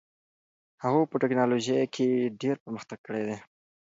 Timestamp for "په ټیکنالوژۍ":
1.11-1.79